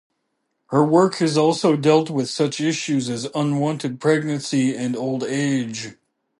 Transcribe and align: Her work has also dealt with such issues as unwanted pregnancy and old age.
Her 0.69 0.83
work 0.83 1.17
has 1.17 1.37
also 1.37 1.75
dealt 1.75 2.09
with 2.09 2.27
such 2.27 2.59
issues 2.59 3.07
as 3.07 3.27
unwanted 3.35 3.99
pregnancy 3.99 4.75
and 4.75 4.95
old 4.95 5.21
age. 5.23 5.89